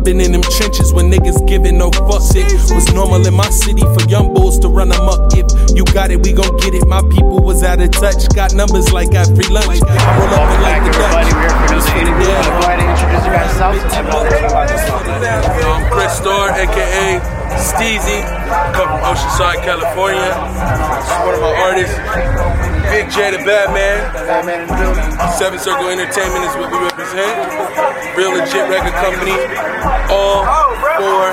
[0.00, 2.34] I've been in them trenches when niggas giving no fucks.
[2.34, 5.36] It was normal in my city for young bulls to run them amok.
[5.36, 6.86] If you got it, we gon' get it.
[6.86, 8.26] My people was out of touch.
[8.34, 9.82] Got numbers like got free lunch.
[9.84, 11.28] I roll up and like the Dutch.
[11.28, 12.28] We're here for another interview.
[12.32, 12.48] Yeah.
[12.48, 13.76] Go ahead and introduce yourself.
[13.76, 15.04] and tell us about yourself.
[15.68, 18.22] I'm Chris Starr, aka Steezy.
[18.74, 20.30] Come from Oceanside, California.
[21.00, 21.96] This is one of my artists.
[22.90, 24.12] Big J the Batman.
[24.14, 25.10] Batman in the building.
[25.34, 27.34] Seven Circle Entertainment is what we represent.
[28.16, 29.34] Real legit record company.
[30.10, 31.30] All oh, for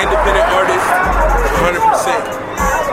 [0.00, 2.40] independent artists.
[2.40, 2.43] 100%.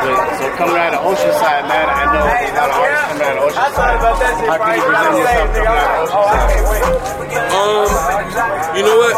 [0.01, 3.37] So coming out of Oceanside, man, I know there's a lot of artists coming out
[3.37, 4.01] of Oceanside.
[4.49, 7.21] How can you present yourself coming out of Oceanside?
[7.53, 7.85] Um,
[8.73, 9.13] you know what?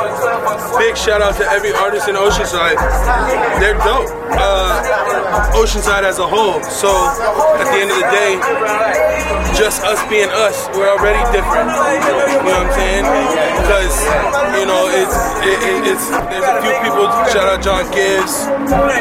[0.80, 2.76] Big shout out to every artist in Oceanside.
[3.64, 4.12] They're dope.
[4.36, 4.83] Uh,
[5.64, 6.60] Oceanside as a whole.
[6.68, 8.36] So at the end of the day,
[9.56, 11.72] just us being us, we're already different.
[11.72, 13.08] You know what I'm saying?
[13.64, 13.96] Because
[14.60, 17.08] you know it's it, it, it's there's a few people.
[17.32, 18.44] Shout out John Gibbs.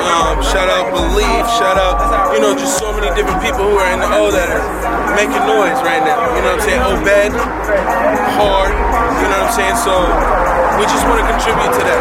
[0.07, 1.43] Um, shout out Believe.
[1.59, 4.46] Shout out you know just so many different people who are in the O that
[4.46, 4.63] are
[5.18, 6.30] making noise right now.
[6.38, 6.83] You know what I'm saying?
[6.87, 7.33] Obed,
[8.38, 8.71] hard.
[8.71, 9.77] You know what I'm saying?
[9.83, 9.99] So
[10.78, 12.01] we just want to contribute to that.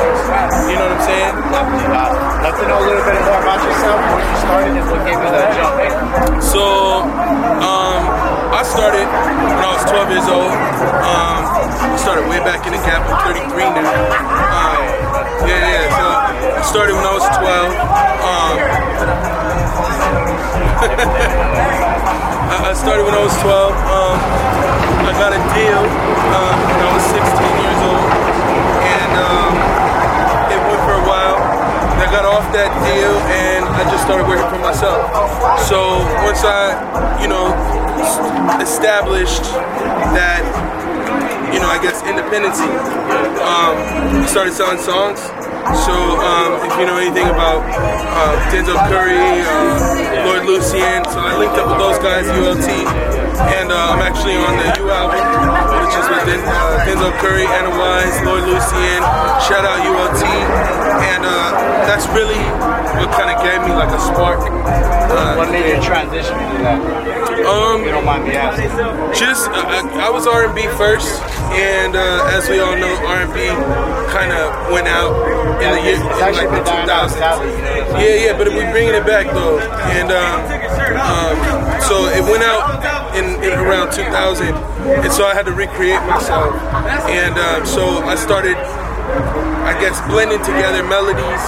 [0.67, 1.35] You know what I'm saying?
[1.35, 5.01] Uh, love to know a little bit more about yourself, where you started, and what
[5.03, 5.75] gave you the jump.
[6.39, 6.63] So,
[7.63, 8.01] um,
[8.51, 10.51] I started when I was 12 years old.
[11.03, 11.41] Um,
[11.91, 13.03] I started way back in the gap.
[13.07, 13.17] I'm
[13.51, 13.87] 33 now.
[13.87, 14.83] Um,
[15.47, 15.91] yeah, yeah.
[15.91, 16.05] So
[16.55, 17.71] I started when I was 12.
[18.21, 18.55] Um,
[22.51, 23.71] I I started when I was 12.
[23.73, 24.17] Um,
[25.01, 28.10] I got a deal um, when I was 16 years old,
[32.11, 34.99] got off that deal, and I just started working for myself.
[35.63, 36.75] So once I,
[37.23, 37.55] you know,
[38.59, 39.47] established
[40.11, 40.43] that,
[41.55, 42.67] you know, I guess independency,
[43.39, 43.79] um,
[44.19, 45.23] I started selling songs.
[45.87, 51.39] So um, if you know anything about uh, Denzel Curry, uh, Lord Lucian, so I
[51.39, 52.67] linked up with those guys, ULT,
[53.55, 55.23] and uh, I'm actually on the U album,
[55.91, 59.01] which with Den- uh, Denzel Curry, Anna Wise, Lord Lucian.
[59.47, 62.39] Shout out ULT, and uh, that's really
[62.99, 64.39] what kind of gave me like a spark.
[64.41, 66.79] Uh, What made you transition to that?
[67.45, 68.69] um, you don't mind me asking.
[69.17, 71.21] just uh, I, I was R&B first,
[71.57, 73.49] and uh, as we all know, R&B
[74.13, 75.11] kind of went out
[75.61, 77.09] in the year in like the 2000s.
[77.17, 77.97] sadly, you know.
[77.99, 80.39] Yeah, yeah, but we're bringing it back though, and um,
[81.01, 81.35] um,
[81.81, 82.81] so it went out
[83.15, 86.55] in, in around 2000, and so I had to recreate myself,
[87.09, 88.55] and um, so I started,
[89.65, 91.43] I guess, blending together melodies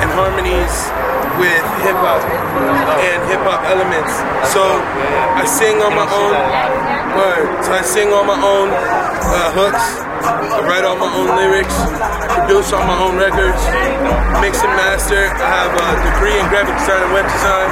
[0.00, 0.74] and harmonies
[1.36, 2.22] with hip hop
[3.00, 4.12] and hip hop elements.
[4.52, 6.86] So I sing on my own.
[7.16, 7.64] Word.
[7.64, 10.05] So I sing on my own uh, hooks.
[10.24, 11.74] I write all my own lyrics.
[12.32, 13.60] Produce all my own records.
[14.40, 15.28] Mix and master.
[15.36, 17.68] I have a degree in graphic design and web design.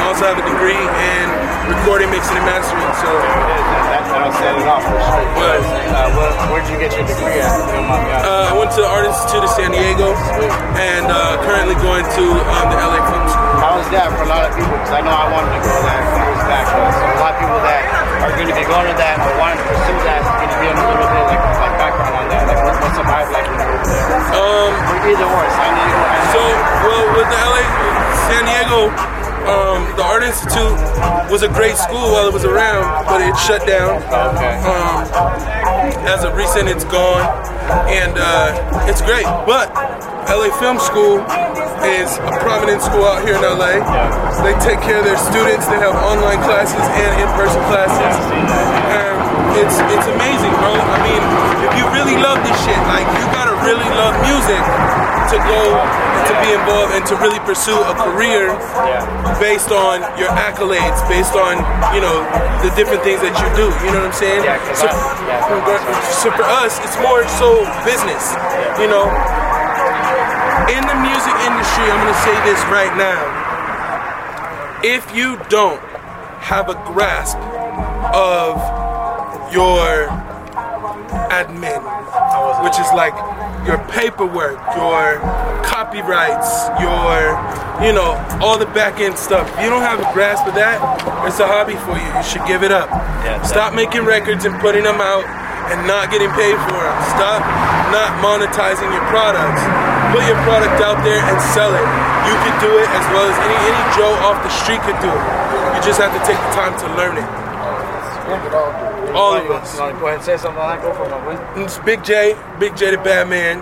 [0.00, 1.24] I also have a degree in
[1.70, 2.84] recording, mixing, and mastering.
[3.00, 5.24] So That, that'll set it off for sure.
[5.38, 5.62] Word.
[5.64, 7.54] Uh, where, where'd you get your degree at?
[7.62, 8.26] If you don't mind me asking.
[8.28, 10.12] uh, I went to the Art Institute of San Diego
[10.76, 12.24] and uh, currently going to
[12.58, 13.54] um, the LA Film School.
[13.62, 14.74] How is that for a lot of people?
[14.74, 16.64] Because I know I wanted to go there years back.
[16.68, 17.82] So a lot of people that
[18.24, 20.72] are going to be going to that or wanting to pursue that can you give
[20.72, 22.44] them a little bit like, like background on that?
[22.48, 24.24] Like what, what's the vibe like when you're over there?
[24.32, 25.98] Um, Or either or, San Diego.
[26.32, 26.40] So,
[26.88, 27.62] well, with the LA,
[28.32, 28.80] San Diego,
[29.44, 30.72] um, the Art Institute
[31.28, 34.00] was a great school while it was around, but it shut down.
[34.08, 34.56] Okay.
[34.64, 35.04] Um,
[36.08, 37.28] as of recent, it's gone,
[37.92, 39.28] and uh, it's great.
[39.44, 39.68] But
[40.32, 41.20] LA Film School
[41.86, 43.80] is a prominent school out here in LA.
[44.42, 45.66] They take care of their students.
[45.66, 48.14] They have online classes and in-person classes.
[48.90, 49.18] And um,
[49.60, 50.74] it's it's amazing, bro.
[50.74, 51.22] I mean,
[51.66, 54.60] if you really love this shit, like you gotta really love music
[55.32, 58.52] to go and to be involved and to really pursue a career
[59.40, 61.60] based on your accolades, based on
[61.94, 62.22] you know
[62.64, 63.68] the different things that you do.
[63.84, 64.42] You know what I'm saying?
[64.44, 64.86] Yeah, So,
[66.22, 68.34] so for us, it's more so business.
[68.80, 69.06] You know,
[70.72, 73.20] in the music industry, I'm gonna say this right now.
[74.82, 75.80] If you don't
[76.40, 77.38] have a grasp
[78.12, 78.56] of
[79.52, 80.08] your
[81.32, 81.82] admin,
[82.64, 83.14] which is like
[83.66, 85.20] your paperwork, your
[85.64, 87.36] copyrights, your,
[87.84, 89.48] you know, all the back end stuff.
[89.56, 90.80] If you don't have a grasp of that,
[91.26, 92.08] it's a hobby for you.
[92.16, 92.88] You should give it up.
[93.44, 95.24] Stop making records and putting them out
[95.72, 96.96] and not getting paid for them.
[97.16, 97.40] Stop
[97.88, 99.64] not monetizing your products.
[100.14, 101.82] Put your product out there and sell it.
[102.30, 105.10] You can do it as well as any, any Joe off the street could do
[105.10, 105.24] it.
[105.74, 107.26] You just have to take the time to learn it.
[109.10, 109.74] All of us.
[109.74, 110.78] You want to go ahead and say something that?
[110.86, 111.62] Go for it.
[111.66, 113.58] It's Big J, Big J the Batman.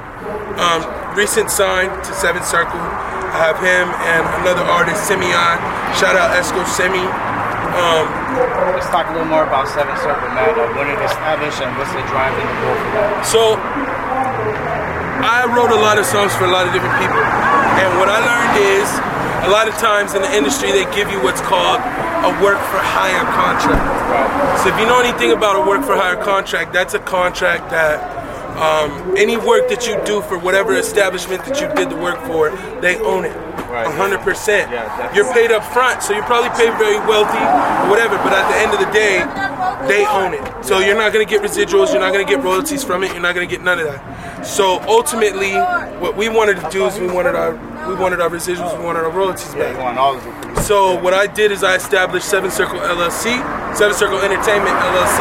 [0.60, 0.84] Um,
[1.16, 2.76] recent sign to Seven Circle.
[2.76, 5.56] I have him and another artist, Simeon.
[5.96, 7.00] Shout out Esco Semi.
[7.00, 8.04] Um,
[8.76, 10.52] Let's talk a little more about Seven Circle, man.
[10.76, 13.24] When it established and what's the drive and the goal for that?
[13.24, 13.56] So
[15.22, 17.22] I wrote a lot of songs for a lot of different people.
[17.22, 18.86] And what I learned is
[19.46, 21.78] a lot of times in the industry they give you what's called
[22.26, 24.62] a work for hire contract.
[24.62, 28.02] So if you know anything about a work for hire contract, that's a contract that
[28.58, 32.50] um, any work that you do for whatever establishment that you did the work for,
[32.80, 33.34] they own it.
[33.72, 33.88] Right.
[33.88, 34.20] 100%.
[34.26, 35.16] Yeah, definitely.
[35.16, 38.58] You're paid up front, so you're probably paid very wealthy or whatever, but at the
[38.60, 39.24] end of the day,
[39.88, 40.64] they own it.
[40.64, 43.34] So you're not gonna get residuals, you're not gonna get royalties from it, you're not
[43.34, 44.21] gonna get none of that.
[44.44, 45.52] So ultimately,
[46.00, 47.52] what we wanted to do is we wanted our
[47.88, 49.76] we wanted our residuals, we wanted our royalties back.
[49.78, 50.62] want all of it.
[50.62, 53.38] So what I did is I established Seven Circle LLC,
[53.74, 55.18] Seven Circle Entertainment LLC.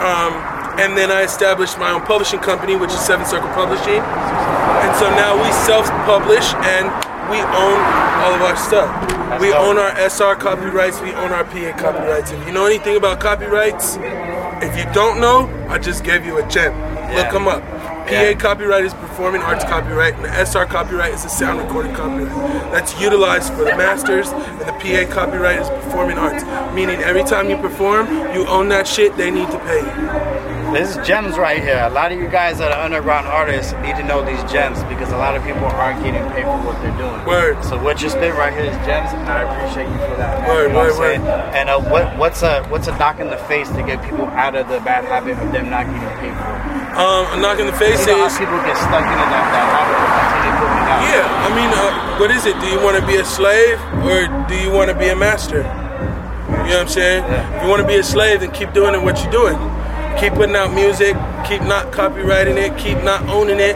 [0.00, 0.32] Um,
[0.80, 4.00] and then I established my own publishing company, which is Seven Circle Publishing.
[4.00, 6.88] And so now we self-publish and
[7.30, 7.78] we own
[8.24, 9.40] all of our stuff.
[9.40, 12.32] We own our SR copyrights, we own our PA copyrights.
[12.32, 13.96] If you know anything about copyrights,
[14.62, 16.72] if you don't know, I just gave you a gem.
[17.14, 17.62] Look them up.
[18.06, 22.34] PA copyright is performing arts copyright, and the SR copyright is a sound recording copyright.
[22.70, 26.44] That's utilized for the masters, and the PA copyright is performing arts.
[26.74, 30.44] Meaning every time you perform, you own that shit, they need to pay you.
[30.74, 31.80] This is gems right here.
[31.84, 35.12] A lot of you guys that are underground artists need to know these gems because
[35.12, 37.24] a lot of people aren't getting paid for what they're doing.
[37.24, 37.64] Word.
[37.64, 40.40] So what you spit right here is gems, and I appreciate you for that.
[40.42, 40.48] man.
[40.50, 41.54] Word, You know I'm word.
[41.54, 44.56] And uh, what what's a what's a knock in the face to get people out
[44.56, 46.83] of the bad habit of them not getting paid for?
[46.94, 49.66] Um, a knock in the face You know is, people get stuck into that, that
[49.66, 51.02] habit of continue putting it out.
[51.10, 52.54] yeah, I mean, uh, what is it?
[52.60, 55.58] Do you want to be a slave or do you want to be a master?
[55.58, 57.24] You know what I'm saying?
[57.24, 57.56] Yeah.
[57.56, 59.58] If you want to be a slave, then keep doing what you're doing.
[60.20, 63.74] Keep putting out music, keep not copyrighting it, keep not owning it.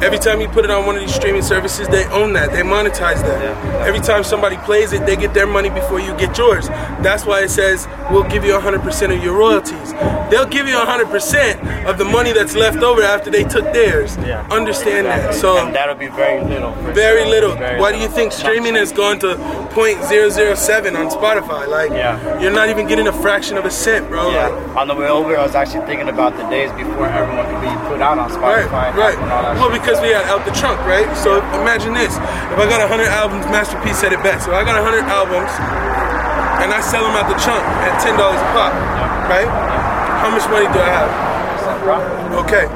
[0.00, 2.60] Every time you put it on one of these streaming services, they own that, they
[2.62, 3.42] monetize that.
[3.42, 3.84] Yeah.
[3.86, 6.68] Every time somebody plays it, they get their money before you get yours.
[7.02, 9.92] That's why it says we'll give you 100% of your royalties.
[10.30, 14.16] They'll give you 100% of the money that's left over after they took theirs.
[14.18, 14.46] Yeah.
[14.50, 15.34] Understand that.
[15.34, 16.72] So and that'll be very little.
[16.92, 17.30] very sure.
[17.30, 17.54] little.
[17.56, 19.34] Very Why do you think streaming has gone to
[19.74, 21.66] 0.007 on Spotify?
[21.66, 22.40] Like, Yeah.
[22.40, 24.30] you're not even getting a fraction of a cent, bro.
[24.30, 24.48] Yeah.
[24.48, 27.62] Like, On the way over, I was actually thinking about the days before everyone could
[27.62, 28.94] be put out on Spotify.
[28.94, 29.16] right.
[29.16, 29.82] that Well, shit.
[29.88, 31.08] Because we had out the trunk, right?
[31.16, 32.12] So imagine this:
[32.52, 34.44] if I got 100 albums, Master P said it best.
[34.44, 35.48] So I got 100 albums,
[36.60, 38.76] and I sell them out the trunk at ten dollars a pop,
[39.32, 39.48] right?
[40.20, 41.08] How much money do I have?
[42.44, 42.68] Okay,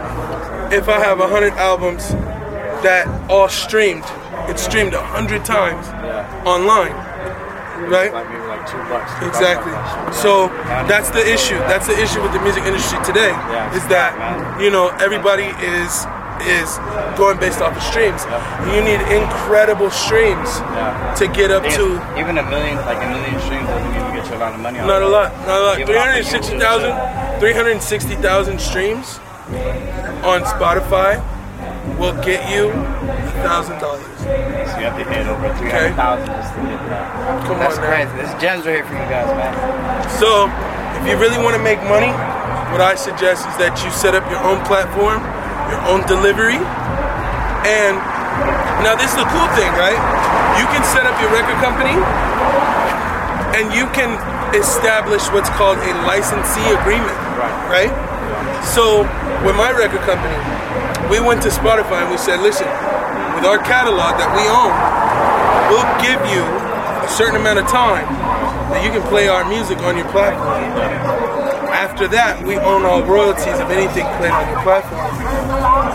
[0.75, 2.17] if I have 100 albums
[2.81, 4.05] that all streamed,
[4.49, 5.85] it's streamed 100 times
[6.49, 6.97] online,
[7.93, 8.09] right?
[8.09, 9.13] Like maybe like two bucks.
[9.21, 9.73] Exactly.
[9.77, 10.23] off that shit.
[10.25, 10.49] So
[10.89, 11.61] that's the issue.
[11.69, 13.37] That's the issue with the music industry today.
[13.77, 14.17] Is that
[14.57, 16.09] you know everybody is
[16.47, 16.79] is
[17.17, 18.25] going based off of streams.
[18.75, 21.15] You need incredible streams Yeah.
[21.19, 22.01] to get up to.
[22.19, 24.79] even a million, like a million streams doesn't even get you a lot of money.
[24.81, 25.33] on Not a lot.
[25.47, 25.79] Not a lot.
[25.81, 26.93] Even 360,000
[27.41, 29.19] 360,000 streams
[30.23, 31.19] on Spotify
[31.99, 32.71] will get you
[33.43, 34.03] thousand dollars.
[34.23, 37.47] So you have to hit over three hundred thousand just to get that.
[37.47, 38.13] Come That's on, crazy.
[38.17, 39.53] This gems right here for you guys, man.
[40.23, 40.47] So,
[41.03, 42.15] if you really want to make money,
[42.71, 45.19] what I suggest is that you set up your own platform,
[45.73, 46.61] your own delivery,
[47.65, 47.97] and
[48.85, 49.97] now this is the cool thing, right?
[50.61, 51.97] You can set up your record company,
[53.57, 54.21] and you can
[54.53, 57.89] establish what's called a licensee agreement, Right.
[57.89, 57.93] right?
[58.65, 59.09] So,
[59.45, 60.37] with my record company,
[61.09, 62.69] we went to Spotify and we said, listen,
[63.35, 64.73] with our catalog that we own,
[65.73, 68.07] we'll give you a certain amount of time
[68.71, 71.22] that you can play our music on your platform.
[71.83, 75.03] After that, we own all royalties of anything played on your platform.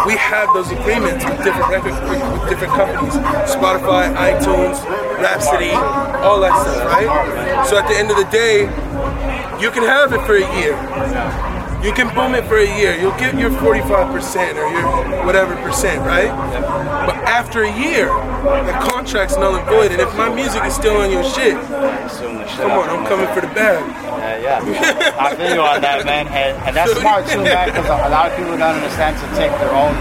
[0.03, 2.19] We have those agreements with different record with,
[2.51, 3.15] different companies,
[3.47, 4.83] Spotify, iTunes,
[5.15, 5.71] Rhapsody,
[6.27, 7.07] all that stuff, right?
[7.71, 8.67] So at the end of the day,
[9.63, 10.75] you can have it for a year.
[11.79, 12.99] You can boom it for a year.
[12.99, 16.27] You'll get your 45% or your whatever percent, right?
[17.07, 18.07] But after a year,
[18.67, 19.93] the contract's null and void.
[19.93, 23.05] And if my music is still on your shit, Assume the shit come on, I'm
[23.07, 24.06] coming for the bag.
[24.47, 24.63] Yeah.
[25.19, 26.27] I feel you on that, man.
[26.31, 29.51] And, and that's smart too, man, because a lot of people don't understand to take
[29.59, 29.91] their own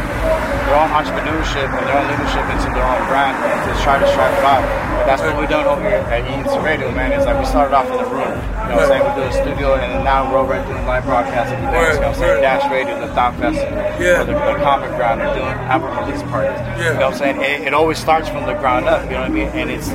[0.70, 4.06] their own entrepreneurship and their own leadership into their own brand and to try to
[4.14, 4.62] strive it out.
[4.98, 7.10] But that's what we've done over here at ENC Radio, man.
[7.12, 8.34] Is like we started off in the room.
[8.66, 9.02] You know what I'm saying?
[9.06, 11.74] We do a studio and now we're over doing live broadcasting events.
[11.74, 12.42] Word, You know what I'm saying?
[12.42, 14.22] Dash Radio, the Thought Festival, Yeah.
[14.22, 16.58] or the, the Comic Ground, or doing album release parties.
[16.58, 16.78] Yeah.
[16.78, 17.36] You know what I'm saying?
[17.42, 19.48] It, it always starts from the ground up, you know what I mean?
[19.54, 19.90] And it's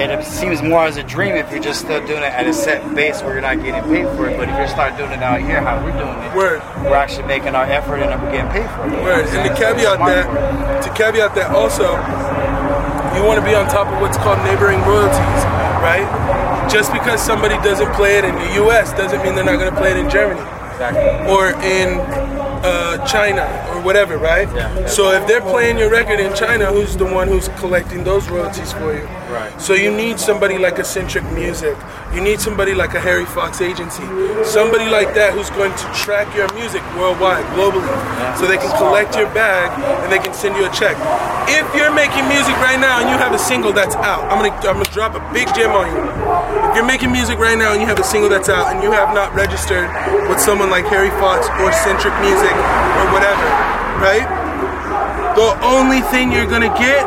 [0.00, 2.82] it seems more as a dream if you're just still doing it at a set
[2.94, 4.36] base where you're not getting paid for it.
[4.36, 6.60] But if you start doing it out here, how we're doing it, Word.
[6.82, 9.02] we're actually making our effort and we're getting paid for it.
[9.02, 9.26] Word.
[9.28, 11.94] And to caveat that, to caveat that also,
[13.16, 15.42] you want to be on top of what's called neighboring royalties,
[15.84, 16.06] right?
[16.70, 18.92] Just because somebody doesn't play it in the U.S.
[18.94, 20.40] doesn't mean they're not going to play it in Germany
[20.74, 21.30] Exactly.
[21.30, 22.00] or in
[22.66, 23.46] uh, China
[23.84, 24.48] whatever, right?
[24.54, 24.86] Yeah.
[24.86, 28.72] So if they're playing your record in China, who's the one who's collecting those royalties
[28.72, 29.04] for you?
[29.30, 29.52] Right.
[29.60, 31.76] So you need somebody like a Centric Music.
[32.12, 34.04] You need somebody like a Harry Fox agency.
[34.44, 37.90] Somebody like that who's going to track your music worldwide, globally.
[38.38, 39.70] So they can collect your bag
[40.02, 40.96] and they can send you a check.
[41.50, 44.54] If you're making music right now and you have a single that's out, I'm gonna
[44.68, 46.02] I'm gonna drop a big gem on you.
[46.70, 48.90] If you're making music right now and you have a single that's out and you
[48.90, 49.90] have not registered
[50.30, 52.54] with someone like Harry Fox or Centric Music
[52.98, 53.73] or whatever,
[54.04, 54.28] right?
[55.34, 57.02] The only thing you're gonna get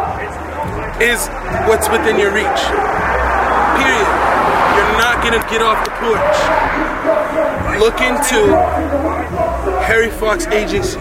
[1.01, 1.29] is
[1.69, 2.61] what's within your reach.
[3.77, 4.09] Period.
[4.73, 6.37] You're not gonna get off the porch.
[7.79, 8.57] Look into
[9.85, 10.99] Harry Fox Agency.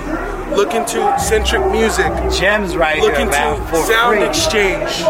[0.55, 2.13] Look into Centric Music.
[2.31, 4.27] Gems right Look here, into man, for Sound free.
[4.29, 5.03] Exchange.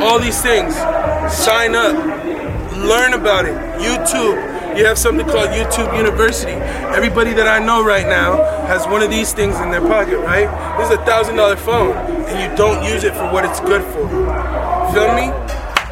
[0.00, 0.74] All these things.
[1.30, 1.94] Sign up.
[2.76, 3.54] Learn about it.
[3.78, 4.51] YouTube.
[4.76, 6.52] You have something called YouTube University.
[6.96, 8.36] Everybody that I know right now
[8.66, 10.48] has one of these things in their pocket, right?
[10.78, 11.92] This is a thousand dollar phone,
[12.26, 14.08] and you don't use it for what it's good for.
[14.92, 15.28] Feel me?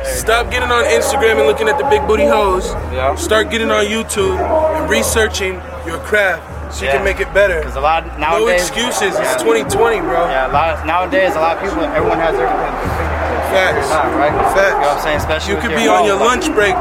[0.05, 2.73] Stop getting on Instagram and looking at the big booty hoes.
[2.93, 3.15] Yeah.
[3.17, 6.41] Start getting on YouTube and researching your craft
[6.75, 6.97] so you Yeah.
[6.97, 7.61] can make it better.
[7.61, 8.63] Because a lot No nowadays.
[8.69, 9.13] excuses.
[9.15, 9.33] Yeah.
[9.35, 10.25] It's 2020, bro.
[10.29, 13.11] Yeah, a lot nowadays, a lot of people, everyone has everything their.
[13.51, 13.91] Facts.
[13.91, 14.33] Not, right?
[14.55, 14.57] Facts.
[14.57, 15.17] You know what I'm saying?
[15.19, 16.75] Especially You could your be on your lunch break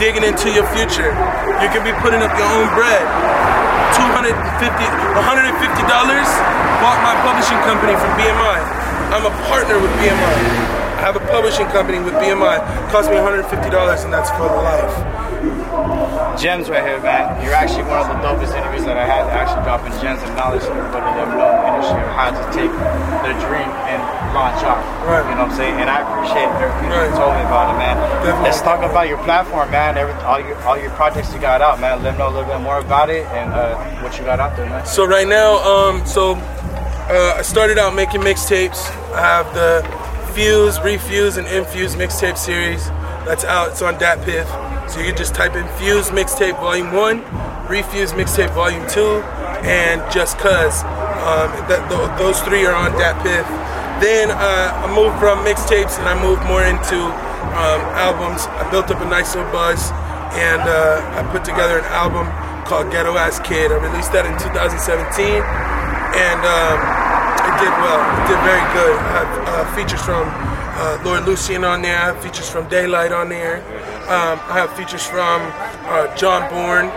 [0.00, 1.12] digging into your future.
[1.60, 3.04] You could be putting up your own bread.
[4.00, 5.20] $250, $150
[6.80, 8.64] bought my publishing company from BMI.
[9.12, 10.40] I'm a partner with BMI.
[10.96, 12.64] I have a publishing company with BMI.
[12.88, 16.40] Cost me $150 and that's for life.
[16.40, 17.36] Gems right here, man.
[17.44, 19.28] You're actually one of the dopest interviews that I had.
[19.28, 21.44] Actually dropping gems of knowledge to everybody that the
[21.76, 22.72] industry of how to take
[23.20, 24.00] their dream and
[24.34, 24.80] launch off.
[25.06, 25.24] Right.
[25.28, 25.74] You know what I'm saying?
[25.80, 27.10] And I appreciate everything Right.
[27.10, 27.96] you told me about it, man.
[28.24, 28.42] Definitely.
[28.44, 29.96] Let's talk about your platform, man.
[29.98, 32.02] Every, all your all your projects you got out, man.
[32.02, 34.56] Let me know a little bit more about it and uh, what you got out
[34.56, 34.86] there, man.
[34.86, 38.90] So right now, um, so uh, I started out making mixtapes.
[39.14, 39.82] I have the
[40.34, 42.86] Fuse, Refuse, and Infuse mixtape series.
[43.26, 43.70] That's out.
[43.70, 44.46] It's on DatPiff.
[44.90, 47.22] So you can just type in Fuse mixtape volume one,
[47.68, 49.22] Refuse mixtape volume two,
[49.66, 50.82] and Just Cuz.
[51.20, 53.44] Um, that, th- those three are on DatPiff.
[54.00, 54.36] Then uh,
[54.80, 56.96] I moved from mixtapes and I moved more into
[57.52, 58.48] um, albums.
[58.48, 59.92] I built up a nice little buzz,
[60.40, 62.24] and uh, I put together an album
[62.64, 63.72] called Ghetto Ass Kid.
[63.72, 65.44] I released that in 2017,
[66.16, 66.78] and um,
[67.44, 68.00] it did well.
[68.00, 68.96] It did very good.
[68.96, 70.24] I have uh, features from
[70.80, 71.98] uh, Lord Lucian on there.
[71.98, 73.60] I have features from Daylight on there.
[74.08, 75.42] Um, I have features from
[75.92, 76.88] uh, John Bourne.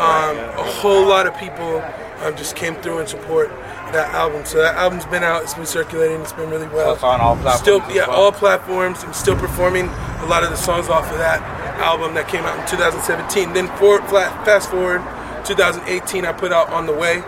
[0.00, 1.84] Um, a whole lot of people
[2.22, 3.48] um, just came through and support
[3.92, 4.44] that album.
[4.44, 5.42] So that album's been out.
[5.42, 6.20] It's been circulating.
[6.20, 6.94] It's been really well.
[6.94, 8.16] it's on all platforms Still, yeah, well.
[8.16, 9.04] all platforms.
[9.04, 11.40] I'm still performing a lot of the songs off of that
[11.80, 13.52] album that came out in 2017.
[13.52, 15.02] Then for, flat, fast forward,
[15.44, 17.20] 2018, I put out On the Way,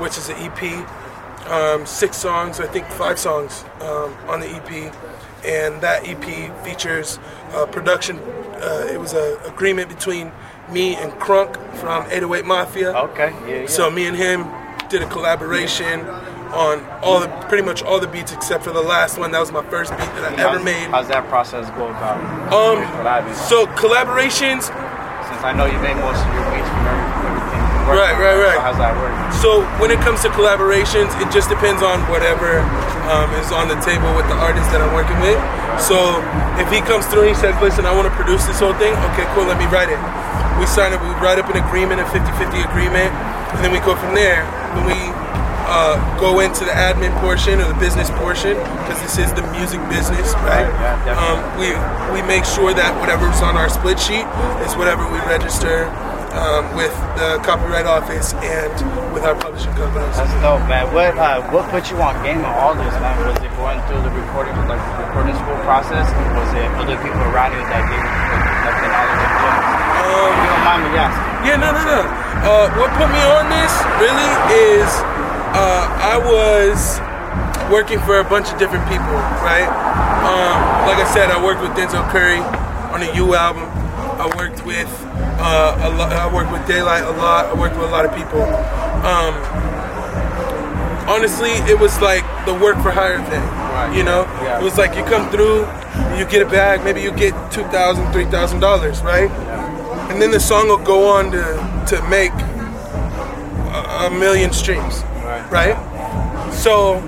[0.00, 0.88] which is an EP.
[1.48, 4.94] Um, six songs, I think five songs um, on the EP.
[5.44, 7.18] And that EP features
[7.52, 8.18] uh, production.
[8.18, 10.32] Uh, it was an agreement between
[10.70, 12.92] me and Crunk from 808 Mafia.
[12.92, 13.66] Okay, yeah, yeah.
[13.66, 14.46] So me and him
[14.88, 16.00] did a collaboration
[16.52, 19.30] on all the pretty much all the beats except for the last one.
[19.32, 20.88] That was my first beat that I ever made.
[20.88, 22.20] How's that process go about?
[22.52, 22.80] Um,
[23.34, 24.72] so collaborations.
[25.28, 27.08] Since I know you made most of your beats from everything.
[27.88, 28.56] Right, right, right.
[28.56, 29.12] So how's that work?
[29.40, 32.60] So when it comes to collaborations, it just depends on whatever
[33.08, 35.40] um, is on the table with the artist that I'm working with.
[35.80, 36.20] So
[36.60, 38.92] if he comes through and he says, "Listen, I want to produce this whole thing,"
[39.12, 39.44] okay, cool.
[39.44, 40.00] Let me write it.
[40.58, 41.00] We sign it.
[41.00, 43.10] We write up an agreement, a 50-50 agreement,
[43.54, 44.42] and then we go from there.
[44.74, 44.98] Then we
[45.68, 49.78] uh, go into the admin portion or the business portion because this is the music
[49.92, 50.64] business, right?
[51.04, 51.76] yeah, um, we
[52.10, 54.24] we make sure that whatever's on our split sheet
[54.64, 55.84] is whatever we register
[56.32, 58.72] um, with the copyright office and
[59.12, 60.16] with our publishing companies.
[60.16, 60.88] That's dope, man.
[60.96, 63.14] What uh, what put you on game of all this, man?
[63.28, 66.08] Was it going through the recording, like the recording school process?
[66.32, 68.12] Was it other people around you that gave you
[68.64, 69.87] like, the knowledge and?
[69.98, 71.26] Um, you don't mind me asking.
[71.46, 72.00] Yeah, no, no, no.
[72.38, 74.88] Uh, what put me on this really is
[75.54, 77.00] uh, I was
[77.70, 79.66] working for a bunch of different people, right?
[80.24, 82.38] Um, like I said, I worked with Denzel Curry
[82.94, 83.64] on the U album.
[84.18, 84.88] I worked with
[85.40, 86.12] uh, a lot.
[86.12, 87.46] I worked with Daylight a lot.
[87.46, 88.42] I worked with a lot of people.
[89.06, 89.34] Um,
[91.08, 93.42] honestly, it was like the work for hire thing.
[93.42, 93.96] Right.
[93.96, 94.58] You know, Yeah.
[94.60, 95.60] it was like you come through,
[96.18, 99.30] you get a bag, maybe you get two thousand, three thousand dollars, right?
[100.10, 101.44] And then the song will go on to
[101.88, 105.50] to make a, a million streams, Right.
[105.50, 106.52] right?
[106.52, 106.98] So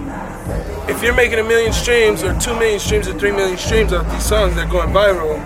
[0.89, 4.11] if you're making a million streams or two million streams or three million streams of
[4.11, 5.39] these songs they're going viral,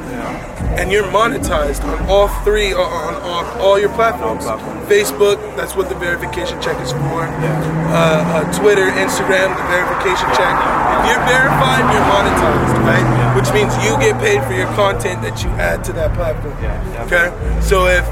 [0.79, 4.45] and you're monetized on all three on, on, on all your platforms.
[4.85, 7.25] Facebook, that's what the verification check is for.
[7.25, 10.55] Uh, uh, Twitter, Instagram, the verification check.
[11.01, 13.37] If you're verified, you're monetized, right?
[13.37, 16.55] Which means you get paid for your content that you add to that platform.
[16.63, 18.05] Yeah, Okay, so if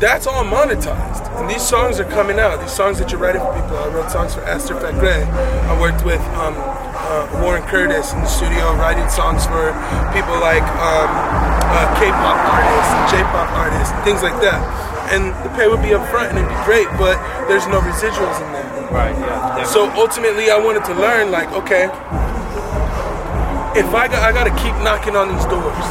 [0.00, 1.24] that's all monetized.
[1.40, 2.60] And these songs are coming out.
[2.60, 3.76] These songs that you're writing for people.
[3.76, 5.24] I wrote songs for Esther Fekre.
[5.26, 6.54] I worked with um,
[7.06, 9.70] uh, Warren Curtis in the studio writing songs for
[10.10, 11.08] people like um,
[11.70, 14.58] uh, K-pop artists, J-pop artists, things like that.
[15.14, 17.14] And the pay would be up front and it'd be great, but
[17.46, 18.66] there's no residuals in there.
[18.90, 19.14] Right.
[19.14, 19.62] Yeah.
[19.64, 21.86] So ultimately, I wanted to learn, like, okay,
[23.78, 25.86] if I got, I gotta keep knocking on these doors.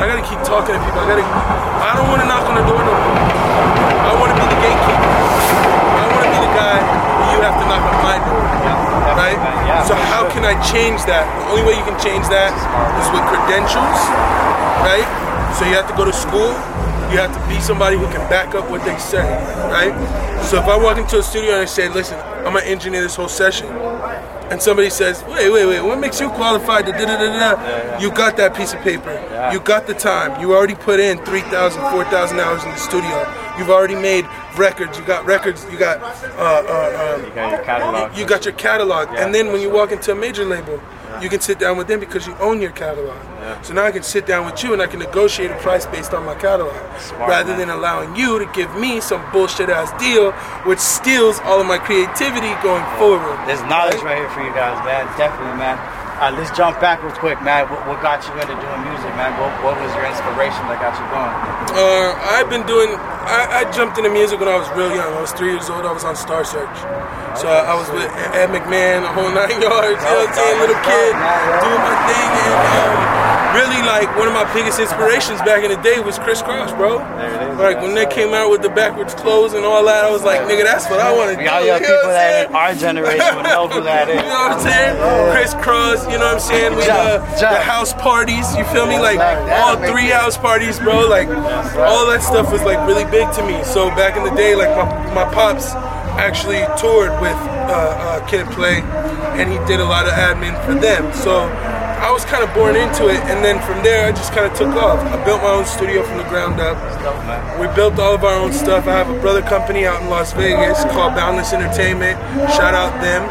[0.00, 0.98] I gotta keep talking to people.
[0.98, 1.26] I gotta.
[1.26, 3.18] I don't want to knock on the door no more.
[4.08, 5.10] I want to be the gatekeeper.
[6.00, 6.80] I want to be the guy
[7.34, 8.39] you have to knock on my door,
[9.20, 9.38] right?
[9.84, 11.28] So how can I change that?
[11.44, 12.50] The only way you can change that
[13.00, 14.00] is with credentials,
[14.88, 15.04] right?
[15.56, 16.56] So you have to go to school.
[17.12, 19.26] You have to be somebody who can back up what they say,
[19.68, 19.92] right?
[20.48, 23.16] So if I walk into a studio and I say, "Listen, I'm gonna engineer this
[23.16, 23.66] whole session,"
[24.50, 28.36] and somebody says, "Wait, wait, wait, what makes you qualified da da da?" You got
[28.36, 29.12] that piece of paper.
[29.52, 30.40] You got the time.
[30.40, 33.26] You already put in 3,000, 4,000 hours in the studio.
[33.60, 34.24] You've already made
[34.56, 34.98] records.
[34.98, 35.66] You got records.
[35.70, 38.16] You got uh, uh, um, You got your catalog.
[38.16, 40.80] you got your catalog, Yeah, and then when you walk into a major label,
[41.20, 43.18] you can sit down with them because you own your catalog.
[43.40, 43.60] Yeah.
[43.60, 46.14] So now I can sit down with you and I can negotiate a price based
[46.14, 47.58] on my catalog, Smart, rather man.
[47.58, 50.32] than allowing you to give me some bullshit ass deal,
[50.64, 53.36] which steals all of my creativity going forward.
[53.46, 54.16] There's knowledge right?
[54.16, 55.04] right here for you guys, man.
[55.18, 55.76] Definitely, man.
[56.20, 57.64] Uh, let's jump back real quick, man.
[57.72, 59.32] What, what got you into doing music, man?
[59.40, 61.32] What, what was your inspiration that got you going?
[61.72, 62.92] Uh, I've been doing.
[63.24, 65.16] I, I jumped into music when I was real young.
[65.16, 65.88] I was three years old.
[65.88, 66.76] I was on Star Search.
[67.40, 68.04] So I, I was with
[68.36, 69.96] Ed McMahon, the whole nine yards.
[69.96, 70.56] You know what I'm saying?
[70.60, 75.64] Little kid, doing my thing, and um, really like one of my biggest inspirations back
[75.64, 76.98] in the day was Kris Kross, bro.
[76.98, 80.04] There it is, Like when they came out with the backwards clothes and all that,
[80.04, 81.42] I was like, nigga, that's what I want to do.
[81.42, 84.16] We all You know people that in our generation would know who that is.
[84.16, 84.94] You know what I'm saying?
[85.34, 86.76] Kris Kross, you know what I'm saying?
[86.76, 88.98] We, uh, the house parties, you feel me?
[88.98, 91.06] Like all three house parties, bro.
[91.08, 93.62] Like all that stuff was like really big to me.
[93.64, 95.72] So back in the day, like my, my pops
[96.18, 97.36] actually toured with
[97.70, 97.72] uh,
[98.20, 98.82] uh, Kid Play,
[99.38, 101.12] and he did a lot of admin for them.
[101.14, 101.46] So
[102.00, 104.56] I was kind of born into it, and then from there I just kind of
[104.56, 105.04] took off.
[105.04, 106.80] I built my own studio from the ground up.
[107.60, 108.88] We built all of our own stuff.
[108.88, 112.16] I have a brother company out in Las Vegas called Boundless Entertainment.
[112.56, 113.28] Shout out them.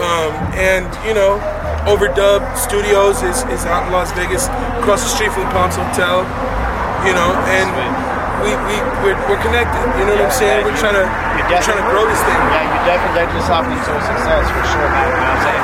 [0.00, 1.36] Um, and you know,
[1.84, 4.48] Overdub Studios is, is out in Las Vegas,
[4.80, 6.24] across the street from the Palms Hotel.
[7.04, 7.68] You know, and
[8.42, 9.80] we we we're, we're connected.
[9.96, 10.64] You know what I'm saying?
[10.66, 12.40] We're trying to You we're trying to grow this thing.
[12.52, 15.08] Yeah, you definitely led yourself into a success for sure, man.
[15.08, 15.62] You know what I'm saying?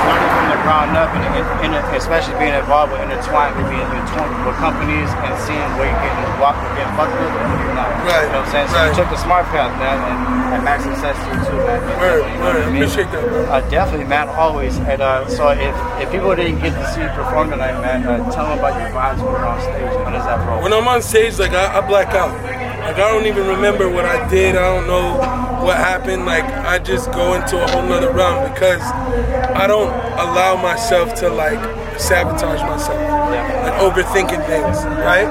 [0.00, 3.84] Starting from the ground up, and in, in, especially being involved with intertwined with being
[3.84, 7.76] intertwined with companies and seeing where you're getting walked or getting fucked with and you're
[7.76, 7.92] not.
[8.00, 8.68] Right, You know what I'm saying?
[8.72, 8.88] So right.
[8.88, 11.78] you took the smart path, man, and, and max success to you too, man.
[11.84, 12.56] You know Word.
[12.56, 12.82] I mean?
[12.82, 13.44] Appreciate that, bro.
[13.44, 14.28] Uh, definitely, man.
[14.32, 14.78] Always.
[14.88, 18.24] And uh, so, if, if people didn't get to see you perform tonight, man, uh,
[18.32, 19.92] tell them about your vibes when you're on stage.
[20.00, 20.62] When is that, bro?
[20.62, 22.32] When I'm on stage, like I, I black out.
[22.80, 24.56] Like I don't even remember what I did.
[24.56, 25.18] I don't know
[25.64, 26.26] what happened.
[26.26, 31.28] Like I just go into a whole nother realm because I don't allow myself to
[31.28, 31.60] like
[32.00, 32.98] sabotage myself.
[32.98, 33.68] Yeah.
[33.68, 35.28] Like overthinking things, right?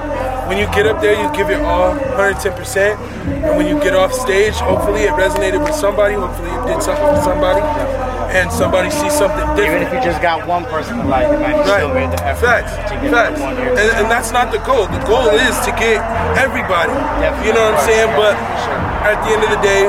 [0.47, 2.97] When you get up there, you give it all, 110%.
[2.97, 6.15] And when you get off stage, hopefully it resonated with somebody.
[6.15, 7.61] Hopefully it did something for somebody.
[8.29, 9.81] And somebody sees something different.
[9.81, 12.21] Even if you just got one person to like you, man, you still made the
[12.23, 12.73] effort Facts.
[12.91, 13.41] to get Facts.
[13.41, 13.69] one here.
[13.73, 14.85] And, and that's not the goal.
[14.87, 15.97] The goal is to get
[16.37, 16.93] everybody.
[16.93, 17.47] Definitely.
[17.47, 18.09] You know what I'm saying?
[18.13, 18.79] But Sure.
[19.09, 19.83] at the end of the day,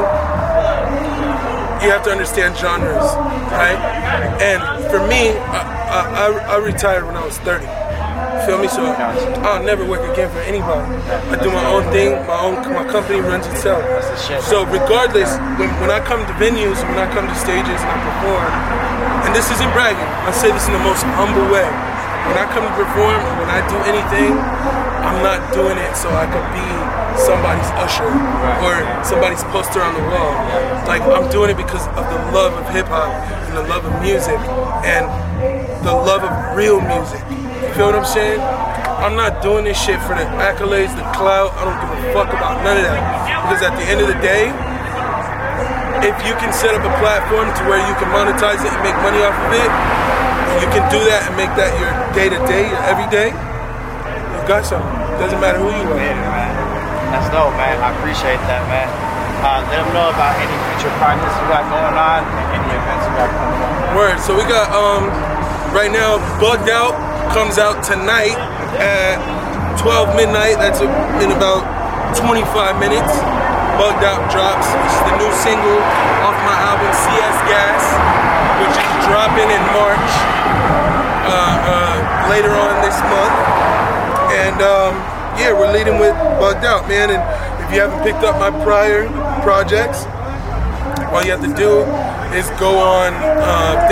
[1.85, 3.09] you have to understand genres,
[3.57, 3.76] right?
[4.40, 7.64] And for me, I, I, I- I retired when I was 30.
[8.46, 8.68] Feel me?
[8.68, 8.83] So
[9.44, 10.87] I'll never work again for anybody.
[11.29, 12.16] I do my own thing.
[12.24, 13.85] My own my company runs itself.
[14.44, 17.98] So regardless, when, when I come to venues, when I come to stages and I
[18.00, 18.50] perform,
[19.29, 21.68] and this isn't bragging, I say this in the most humble way.
[22.29, 24.33] When I come to perform, when I do anything,
[25.05, 26.68] I'm not doing it so I could be
[27.20, 28.09] somebody's usher
[28.64, 30.33] or somebody's poster on the wall.
[30.88, 33.09] Like I'm doing it because of the love of hip hop
[33.48, 34.38] and the love of music
[34.85, 35.05] and
[35.85, 37.20] the love of real music.
[37.61, 38.40] You feel what I'm saying?
[38.40, 41.53] I'm not doing this shit for the accolades, the clout.
[41.61, 43.01] I don't give a fuck about none of that.
[43.44, 44.49] Because at the end of the day,
[46.01, 48.96] if you can set up a platform to where you can monetize it and make
[49.05, 49.68] money off of it,
[50.61, 53.33] you can do that and make that your day to day, your every day.
[53.33, 54.88] You got something.
[55.20, 55.96] Doesn't matter who you are.
[55.96, 56.16] Man.
[57.12, 57.77] That's dope, man.
[57.81, 58.88] I appreciate that, man.
[59.40, 63.05] Uh, let them know about any future projects you got going on and any events
[63.05, 63.96] you got coming on.
[63.96, 64.16] Word.
[64.20, 65.09] So we got um
[65.73, 68.34] right now Bugged Out comes out tonight
[68.82, 69.14] at
[69.78, 70.58] 12 midnight.
[70.58, 71.62] That's in about
[72.18, 72.42] 25
[72.82, 73.14] minutes.
[73.78, 75.80] Bugged Out drops, which is the new single
[76.26, 77.82] off my album CS Gas,
[78.60, 80.10] which is dropping in March
[81.24, 81.96] uh, uh,
[82.28, 83.36] later on this month.
[84.36, 84.92] And um,
[85.38, 86.12] yeah, we're leading with
[86.42, 87.14] Bugged Out, man.
[87.14, 87.22] And
[87.62, 89.06] if you haven't picked up my prior
[89.40, 90.04] projects,
[91.14, 91.86] all you have to do
[92.34, 93.88] is go on uh.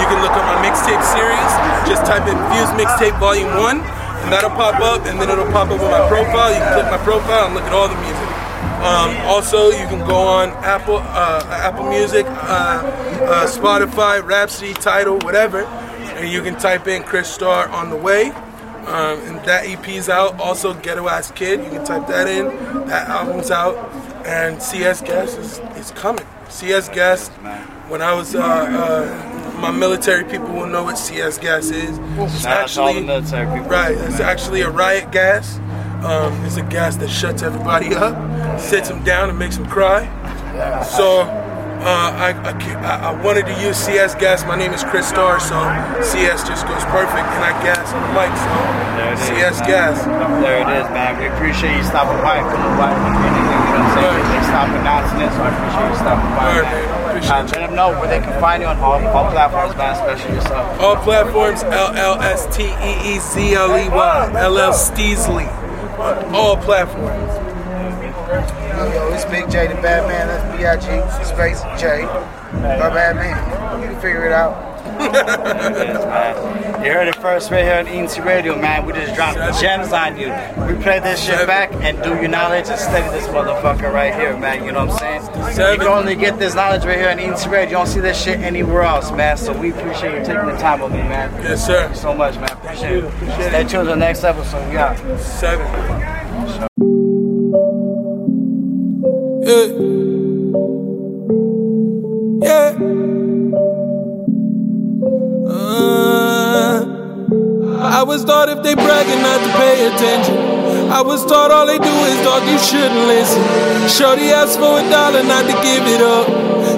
[0.00, 0.32] You can look
[0.70, 1.52] mixtape series.
[1.90, 5.68] Just type in Fuse Mixtape Volume 1, and that'll pop up, and then it'll pop
[5.68, 6.52] up with my profile.
[6.54, 8.30] You can click my profile and look at all the music.
[8.80, 15.18] Um, also, you can go on Apple, uh, Apple Music, uh, uh, Spotify, Rhapsody, Tidal,
[15.18, 18.30] whatever, and you can type in Chris Starr on the way.
[18.30, 20.40] Um, and that EP's out.
[20.40, 22.46] Also, Ghetto Ass Kid, you can type that in.
[22.86, 23.76] That album's out,
[24.24, 26.26] and CS Gas is, is coming.
[26.48, 27.28] CS Gas.
[27.88, 29.29] When I was, uh, uh,
[29.60, 31.98] my military people will know what CS Gas is.
[31.98, 33.68] It's Shout out to all the military people.
[33.70, 35.58] Right, it's actually a riot gas.
[36.04, 38.16] Um, it's a gas that shuts everybody up,
[38.58, 40.08] sits them down, and makes them cry.
[40.82, 44.44] So uh, I, I, I- wanted to use CS gas.
[44.44, 45.56] My name is Chris Starr, so
[46.02, 49.68] CS just goes perfect, and I gas on the mic, so CS man.
[49.68, 50.04] gas.
[50.40, 51.18] There it is, man.
[51.20, 54.12] We appreciate you stopping by coming by and you know what I'm saying?
[54.12, 54.24] Word.
[54.32, 56.64] They stop announcing it, so I appreciate you stopping by, man.
[56.64, 56.99] man.
[57.20, 57.60] Appreciate you.
[57.60, 60.80] let them know where they can find you on all, all platforms, man, especially yourself.
[60.80, 65.46] All platforms L L S T E E Z L E Y L L Steesley.
[65.98, 67.50] On all platforms.
[68.30, 70.28] Yo, it's Big J the Bad Man.
[70.28, 72.02] That's B-I-G space J.
[72.52, 73.82] The Bad Man.
[73.82, 74.69] You can figure it out.
[75.00, 76.70] Man.
[76.80, 78.86] You heard it first right here on ENC Radio, man.
[78.86, 80.28] We just dropped gems on you.
[80.66, 84.34] We play this shit back and do your knowledge and study this motherfucker right here,
[84.38, 84.64] man.
[84.64, 85.20] You know what I'm
[85.52, 85.72] saying?
[85.72, 87.68] You can only get this knowledge right here on ENC Radio.
[87.68, 89.36] You don't see this shit anywhere else, man.
[89.36, 91.30] So we appreciate you taking the time with me, man.
[91.42, 91.82] Yes, sir.
[91.82, 92.50] Thank you so much, man.
[92.50, 93.04] Appreciate it.
[93.04, 94.66] Appreciate Stay tuned to the next episode.
[94.70, 94.96] We out.
[95.20, 95.66] Seven.
[99.42, 99.90] Yeah.
[102.42, 103.89] Yeah.
[105.70, 106.82] Uh,
[107.78, 110.36] I was taught if they bragging not to pay attention.
[110.90, 113.40] I was taught all they do is talk, you shouldn't listen.
[113.88, 116.26] Shorty asked for a dollar not to give it up.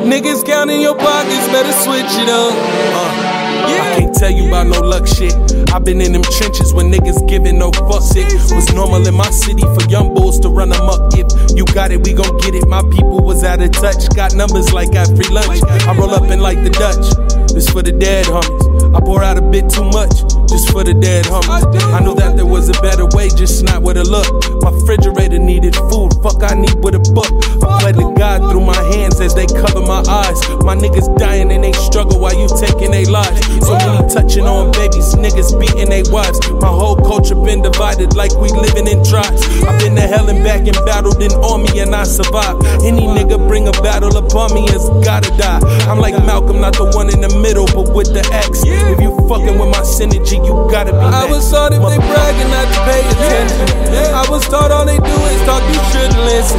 [0.04, 2.52] Niggas counting your pockets, better switch it up.
[2.52, 3.32] Uh.
[3.64, 5.32] I can't tell you about no luck shit.
[5.72, 8.12] I've been in them trenches when niggas giving no fucks.
[8.14, 11.14] It was normal in my city for young bulls to run amok.
[11.14, 12.66] If you got it, we gon' get it.
[12.68, 14.08] My people was out of touch.
[14.14, 15.62] Got numbers like got free lunch.
[15.62, 17.52] I roll up in like the Dutch.
[17.54, 18.61] This for the dead homies.
[18.94, 20.20] I pour out a bit too much
[20.52, 21.64] just for the dead homies.
[21.96, 24.28] I knew that there was a better way, just not with a look.
[24.60, 26.12] My refrigerator needed food.
[26.22, 27.32] Fuck, I need with a book.
[27.64, 30.38] I pray to God through my hands as they cover my eyes.
[30.60, 33.40] My niggas dying and they struggle while you taking their lives.
[33.64, 36.38] So many touching on babies, niggas beating their wives.
[36.60, 39.40] My whole culture been divided like we living in tribes.
[39.64, 42.60] I've been to hell and back and battled in army and I survived.
[42.84, 45.64] Any nigga bring a battle upon me has gotta die.
[45.88, 48.62] I'm like Malcolm, not the one in the middle, but with the X.
[48.68, 52.50] If you fucking with my synergy, you gotta be I was taught if they bragging
[52.50, 53.66] not to pay attention.
[54.12, 56.58] I was taught all they do is talk, you shouldn't listen.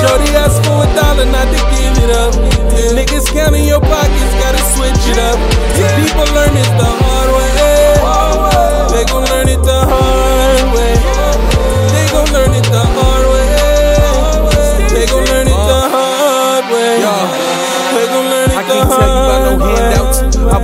[0.00, 2.32] Shorty asked for a dollar not to give it up.
[2.94, 5.38] Niggas counting your pockets, gotta switch it up.
[5.98, 7.66] People learn it the hard way.
[8.92, 10.94] They gon' learn it the hard way.
[11.92, 13.46] They gon' learn it the hard way.
[14.94, 17.45] They gon' learn it the uh, hard way.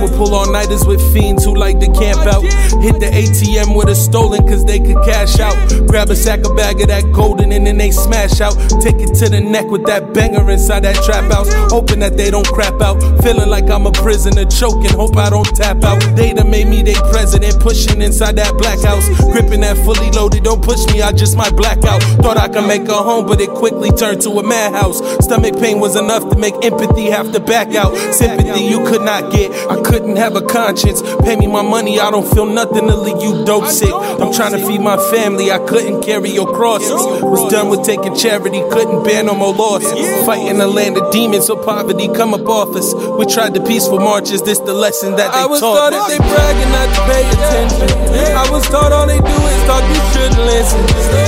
[0.03, 2.43] Would pull all nighters with fiends who like to camp out.
[2.83, 5.55] Hit the ATM with a stolen cause they could cash out.
[5.87, 8.53] Grab a sack of bag of that golden and then they smash out.
[8.81, 11.47] Take it to the neck with that banger inside that trap house.
[11.71, 12.99] Hoping that they don't crap out.
[13.23, 14.91] Feeling like I'm a prisoner, choking.
[14.91, 16.01] Hope I don't tap out.
[16.15, 19.07] They done made me they president, pushing inside that black house.
[19.31, 22.03] Gripping that fully loaded, don't push me, I just might black out.
[22.21, 24.99] Thought I could make a home, but it quickly turned to a madhouse.
[25.23, 27.95] Stomach pain was enough to make empathy have to back out.
[28.13, 29.51] Sympathy you could not get.
[29.69, 31.03] I couldn't have a conscience.
[31.21, 33.93] Pay me my money, I don't feel nothing to leave you dope sick.
[33.93, 36.97] I'm trying to feed my family, I couldn't carry your crosses.
[37.21, 39.93] Was done with taking charity, couldn't bear no more losses.
[40.25, 42.89] Fighting a land of demons so poverty come up off us.
[43.21, 46.09] We tried the peaceful marches, this the lesson that they taught I was taught us.
[46.09, 47.89] they bragging not to pay attention.
[48.33, 50.81] I was taught all they do is talk, you shouldn't listen.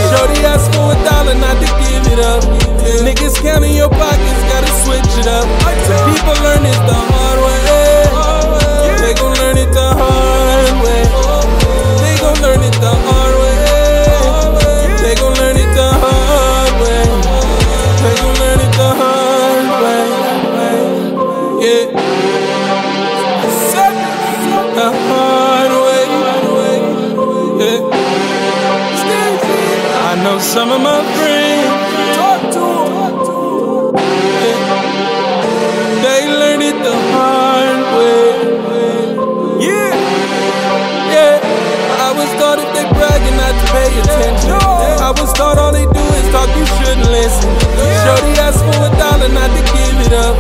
[0.09, 2.41] Shorty asked for a dollar not to give it up.
[3.05, 5.45] Niggas counting your pockets, gotta switch it up.
[6.09, 6.79] People learn it
[30.55, 31.67] some of my friends.
[34.45, 34.55] Yeah.
[35.99, 38.23] They learned it the hard way.
[39.67, 39.91] Yeah.
[41.11, 41.43] Yeah.
[42.07, 44.55] I was taught if they bragging not to pay attention.
[44.55, 47.51] I was taught all they do is talk, you shouldn't listen.
[48.07, 50.39] Shorty asked for a dollar not to give it up.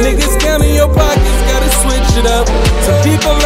[0.00, 2.48] Niggas counting your pockets, gotta switch it up.
[2.88, 3.36] Some people